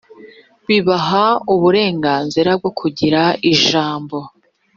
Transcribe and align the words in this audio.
bibaha 0.67 1.25
uburenganzira 1.53 2.49
bwo 2.59 2.71
kugira 2.79 3.21
ijambo 3.53 4.17